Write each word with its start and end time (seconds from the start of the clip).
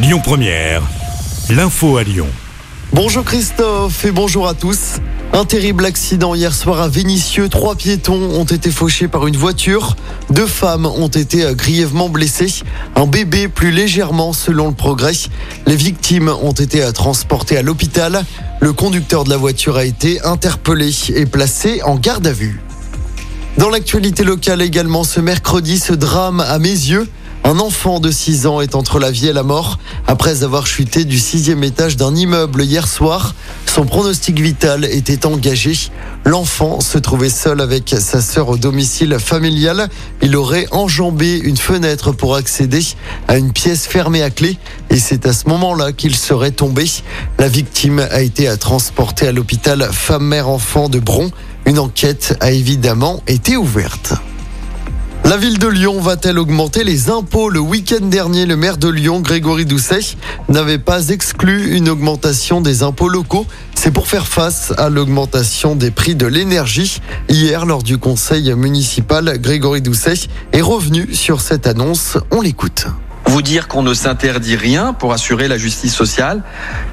Lyon 0.00 0.20
Première, 0.22 0.82
l'info 1.50 1.96
à 1.96 2.04
Lyon. 2.04 2.28
Bonjour 2.92 3.24
Christophe 3.24 4.04
et 4.04 4.12
bonjour 4.12 4.46
à 4.46 4.54
tous. 4.54 5.00
Un 5.32 5.44
terrible 5.44 5.84
accident 5.84 6.36
hier 6.36 6.54
soir 6.54 6.80
à 6.80 6.88
Vénissieux. 6.88 7.48
Trois 7.48 7.74
piétons 7.74 8.14
ont 8.14 8.44
été 8.44 8.70
fauchés 8.70 9.08
par 9.08 9.26
une 9.26 9.36
voiture. 9.36 9.96
Deux 10.30 10.46
femmes 10.46 10.86
ont 10.86 11.08
été 11.08 11.52
grièvement 11.52 12.08
blessées. 12.08 12.62
Un 12.94 13.06
bébé 13.06 13.48
plus 13.48 13.72
légèrement 13.72 14.32
selon 14.32 14.68
le 14.68 14.74
progrès. 14.74 15.14
Les 15.66 15.74
victimes 15.74 16.28
ont 16.28 16.52
été 16.52 16.80
transportées 16.92 17.58
à 17.58 17.62
l'hôpital. 17.62 18.24
Le 18.60 18.72
conducteur 18.72 19.24
de 19.24 19.30
la 19.30 19.36
voiture 19.36 19.76
a 19.76 19.84
été 19.84 20.24
interpellé 20.24 20.92
et 21.16 21.26
placé 21.26 21.82
en 21.82 21.96
garde 21.96 22.28
à 22.28 22.32
vue. 22.32 22.60
Dans 23.56 23.68
l'actualité 23.68 24.22
locale 24.22 24.62
également 24.62 25.02
ce 25.02 25.18
mercredi, 25.18 25.80
ce 25.80 25.92
drame 25.92 26.38
à 26.38 26.60
mes 26.60 26.68
yeux. 26.68 27.08
Un 27.48 27.60
enfant 27.60 27.98
de 27.98 28.10
6 28.10 28.46
ans 28.46 28.60
est 28.60 28.74
entre 28.74 28.98
la 28.98 29.10
vie 29.10 29.28
et 29.28 29.32
la 29.32 29.42
mort 29.42 29.78
après 30.06 30.42
avoir 30.42 30.66
chuté 30.66 31.06
du 31.06 31.18
sixième 31.18 31.64
étage 31.64 31.96
d'un 31.96 32.14
immeuble 32.14 32.62
hier 32.62 32.86
soir. 32.86 33.34
Son 33.64 33.86
pronostic 33.86 34.38
vital 34.38 34.84
était 34.84 35.24
engagé. 35.24 35.72
L'enfant 36.26 36.80
se 36.80 36.98
trouvait 36.98 37.30
seul 37.30 37.62
avec 37.62 37.88
sa 37.98 38.20
sœur 38.20 38.50
au 38.50 38.58
domicile 38.58 39.16
familial. 39.18 39.88
Il 40.20 40.36
aurait 40.36 40.66
enjambé 40.72 41.38
une 41.38 41.56
fenêtre 41.56 42.12
pour 42.12 42.36
accéder 42.36 42.84
à 43.28 43.38
une 43.38 43.54
pièce 43.54 43.86
fermée 43.86 44.22
à 44.22 44.28
clé 44.28 44.58
et 44.90 44.98
c'est 44.98 45.24
à 45.24 45.32
ce 45.32 45.48
moment-là 45.48 45.92
qu'il 45.92 46.16
serait 46.16 46.50
tombé. 46.50 46.84
La 47.38 47.48
victime 47.48 48.06
a 48.10 48.20
été 48.20 48.54
transportée 48.58 49.26
à 49.26 49.32
l'hôpital 49.32 49.88
femme-mère-enfant 49.90 50.90
de 50.90 50.98
Bron. 50.98 51.30
Une 51.64 51.78
enquête 51.78 52.36
a 52.40 52.50
évidemment 52.50 53.22
été 53.26 53.56
ouverte. 53.56 54.12
La 55.28 55.36
ville 55.36 55.58
de 55.58 55.68
Lyon 55.68 56.00
va-t-elle 56.00 56.38
augmenter 56.38 56.84
les 56.84 57.10
impôts 57.10 57.50
Le 57.50 57.60
week-end 57.60 58.06
dernier, 58.06 58.46
le 58.46 58.56
maire 58.56 58.78
de 58.78 58.88
Lyon, 58.88 59.20
Grégory 59.20 59.66
Doucet, 59.66 60.16
n'avait 60.48 60.78
pas 60.78 61.10
exclu 61.10 61.76
une 61.76 61.90
augmentation 61.90 62.62
des 62.62 62.82
impôts 62.82 63.10
locaux. 63.10 63.46
C'est 63.74 63.90
pour 63.90 64.08
faire 64.08 64.26
face 64.26 64.72
à 64.78 64.88
l'augmentation 64.88 65.76
des 65.76 65.90
prix 65.90 66.14
de 66.14 66.26
l'énergie. 66.26 67.02
Hier, 67.28 67.66
lors 67.66 67.82
du 67.82 67.98
conseil 67.98 68.54
municipal, 68.54 69.38
Grégory 69.38 69.82
Doucet 69.82 70.14
est 70.54 70.62
revenu 70.62 71.14
sur 71.14 71.42
cette 71.42 71.66
annonce. 71.66 72.16
On 72.30 72.40
l'écoute. 72.40 72.86
Vous 73.26 73.42
dire 73.42 73.68
qu'on 73.68 73.82
ne 73.82 73.92
s'interdit 73.92 74.56
rien 74.56 74.94
pour 74.94 75.12
assurer 75.12 75.46
la 75.46 75.58
justice 75.58 75.94
sociale 75.94 76.42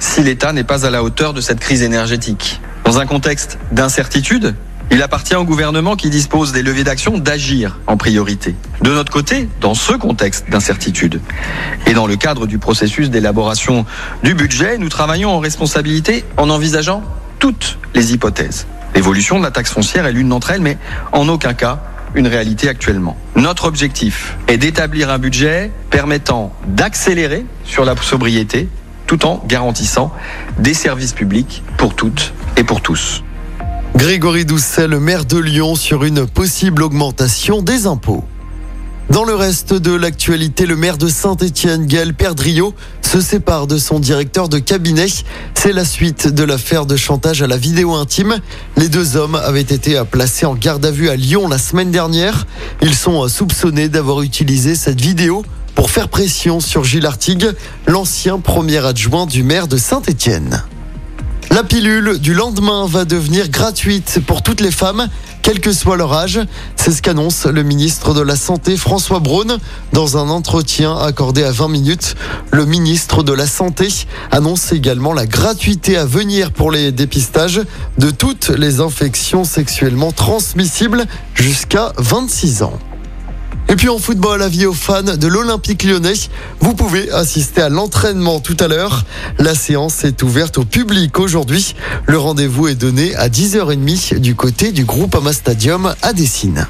si 0.00 0.24
l'État 0.24 0.52
n'est 0.52 0.64
pas 0.64 0.84
à 0.84 0.90
la 0.90 1.04
hauteur 1.04 1.34
de 1.34 1.40
cette 1.40 1.60
crise 1.60 1.82
énergétique. 1.82 2.60
Dans 2.84 2.98
un 2.98 3.06
contexte 3.06 3.58
d'incertitude, 3.70 4.56
il 4.90 5.02
appartient 5.02 5.34
au 5.34 5.44
gouvernement 5.44 5.96
qui 5.96 6.10
dispose 6.10 6.52
des 6.52 6.62
leviers 6.62 6.84
d'action 6.84 7.18
d'agir 7.18 7.78
en 7.86 7.96
priorité. 7.96 8.54
De 8.82 8.90
notre 8.90 9.12
côté, 9.12 9.48
dans 9.60 9.74
ce 9.74 9.92
contexte 9.92 10.48
d'incertitude 10.50 11.20
et 11.86 11.94
dans 11.94 12.06
le 12.06 12.16
cadre 12.16 12.46
du 12.46 12.58
processus 12.58 13.10
d'élaboration 13.10 13.86
du 14.22 14.34
budget, 14.34 14.78
nous 14.78 14.88
travaillons 14.88 15.30
en 15.30 15.38
responsabilité 15.38 16.24
en 16.36 16.50
envisageant 16.50 17.02
toutes 17.38 17.78
les 17.94 18.12
hypothèses. 18.12 18.66
L'évolution 18.94 19.38
de 19.38 19.44
la 19.44 19.50
taxe 19.50 19.72
foncière 19.72 20.06
est 20.06 20.12
l'une 20.12 20.28
d'entre 20.28 20.52
elles, 20.52 20.60
mais 20.60 20.78
en 21.12 21.28
aucun 21.28 21.54
cas 21.54 21.80
une 22.14 22.28
réalité 22.28 22.68
actuellement. 22.68 23.16
Notre 23.34 23.64
objectif 23.64 24.36
est 24.46 24.56
d'établir 24.56 25.10
un 25.10 25.18
budget 25.18 25.72
permettant 25.90 26.52
d'accélérer 26.66 27.44
sur 27.64 27.84
la 27.84 27.96
sobriété 27.96 28.68
tout 29.06 29.26
en 29.26 29.42
garantissant 29.46 30.12
des 30.58 30.74
services 30.74 31.12
publics 31.12 31.62
pour 31.76 31.94
toutes 31.94 32.32
et 32.56 32.64
pour 32.64 32.80
tous. 32.80 33.22
Grégory 34.04 34.44
Doucet, 34.44 34.86
le 34.86 35.00
maire 35.00 35.24
de 35.24 35.38
Lyon, 35.38 35.76
sur 35.76 36.04
une 36.04 36.26
possible 36.26 36.82
augmentation 36.82 37.62
des 37.62 37.86
impôts. 37.86 38.22
Dans 39.08 39.24
le 39.24 39.34
reste 39.34 39.72
de 39.72 39.94
l'actualité, 39.94 40.66
le 40.66 40.76
maire 40.76 40.98
de 40.98 41.08
Saint-Étienne, 41.08 41.86
Gaël 41.86 42.12
Perdriau, 42.12 42.74
se 43.00 43.22
sépare 43.22 43.66
de 43.66 43.78
son 43.78 44.00
directeur 44.00 44.50
de 44.50 44.58
cabinet. 44.58 45.06
C'est 45.54 45.72
la 45.72 45.86
suite 45.86 46.28
de 46.28 46.44
l'affaire 46.44 46.84
de 46.84 46.96
chantage 46.96 47.40
à 47.40 47.46
la 47.46 47.56
vidéo 47.56 47.94
intime. 47.94 48.40
Les 48.76 48.90
deux 48.90 49.16
hommes 49.16 49.36
avaient 49.36 49.62
été 49.62 49.98
placés 50.10 50.44
en 50.44 50.54
garde 50.54 50.84
à 50.84 50.90
vue 50.90 51.08
à 51.08 51.16
Lyon 51.16 51.48
la 51.48 51.56
semaine 51.56 51.90
dernière. 51.90 52.46
Ils 52.82 52.94
sont 52.94 53.26
soupçonnés 53.26 53.88
d'avoir 53.88 54.20
utilisé 54.20 54.74
cette 54.74 55.00
vidéo 55.00 55.46
pour 55.74 55.90
faire 55.90 56.10
pression 56.10 56.60
sur 56.60 56.84
Gilles 56.84 57.06
Artigue, 57.06 57.48
l'ancien 57.86 58.38
premier 58.38 58.84
adjoint 58.84 59.24
du 59.24 59.44
maire 59.44 59.66
de 59.66 59.78
Saint-Étienne. 59.78 60.62
La 61.54 61.62
pilule 61.62 62.18
du 62.18 62.34
lendemain 62.34 62.84
va 62.88 63.04
devenir 63.04 63.48
gratuite 63.48 64.18
pour 64.26 64.42
toutes 64.42 64.60
les 64.60 64.72
femmes, 64.72 65.08
quel 65.40 65.60
que 65.60 65.70
soit 65.72 65.96
leur 65.96 66.12
âge. 66.12 66.40
C'est 66.74 66.90
ce 66.90 67.00
qu'annonce 67.00 67.46
le 67.46 67.62
ministre 67.62 68.12
de 68.12 68.22
la 68.22 68.34
Santé 68.34 68.76
François 68.76 69.20
Braun 69.20 69.58
dans 69.92 70.16
un 70.16 70.30
entretien 70.30 70.98
accordé 70.98 71.44
à 71.44 71.52
20 71.52 71.68
minutes. 71.68 72.16
Le 72.50 72.66
ministre 72.66 73.22
de 73.22 73.32
la 73.32 73.46
Santé 73.46 73.86
annonce 74.32 74.72
également 74.72 75.12
la 75.12 75.26
gratuité 75.26 75.96
à 75.96 76.06
venir 76.06 76.50
pour 76.50 76.72
les 76.72 76.90
dépistages 76.90 77.60
de 77.98 78.10
toutes 78.10 78.48
les 78.48 78.80
infections 78.80 79.44
sexuellement 79.44 80.10
transmissibles 80.10 81.04
jusqu'à 81.36 81.92
26 81.98 82.64
ans. 82.64 82.80
Et 83.74 83.76
puis 83.76 83.88
en 83.88 83.98
football, 83.98 84.40
avis 84.40 84.66
aux 84.66 84.72
fans 84.72 85.02
de 85.02 85.26
l'Olympique 85.26 85.82
lyonnais, 85.82 86.12
vous 86.60 86.74
pouvez 86.74 87.10
assister 87.10 87.60
à 87.60 87.68
l'entraînement 87.68 88.38
tout 88.38 88.56
à 88.60 88.68
l'heure. 88.68 89.04
La 89.40 89.56
séance 89.56 90.04
est 90.04 90.22
ouverte 90.22 90.58
au 90.58 90.64
public 90.64 91.18
aujourd'hui. 91.18 91.74
Le 92.06 92.16
rendez-vous 92.16 92.68
est 92.68 92.76
donné 92.76 93.16
à 93.16 93.28
10h30 93.28 94.20
du 94.20 94.36
côté 94.36 94.70
du 94.70 94.84
groupe 94.84 95.16
Ama 95.16 95.32
Stadium 95.32 95.92
à 96.02 96.12
Dessine. 96.12 96.68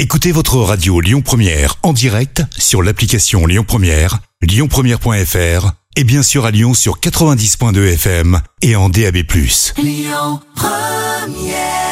Écoutez 0.00 0.32
votre 0.32 0.56
radio 0.56 1.00
Lyon 1.00 1.22
Première 1.22 1.76
en 1.84 1.92
direct 1.92 2.42
sur 2.58 2.82
l'application 2.82 3.46
Lyon 3.46 3.62
Première, 3.64 4.18
lyonpremière.fr 4.42 5.70
et 5.94 6.02
bien 6.02 6.24
sûr 6.24 6.46
à 6.46 6.50
Lyon 6.50 6.74
sur 6.74 6.98
90.2 6.98 7.92
FM 7.92 8.40
et 8.60 8.74
en 8.74 8.88
DAB+. 8.88 9.18
Lyon 9.78 10.40
Première 10.56 11.83